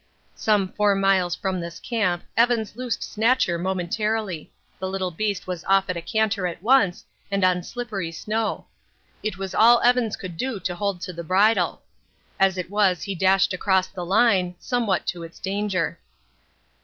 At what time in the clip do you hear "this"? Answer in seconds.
1.61-1.79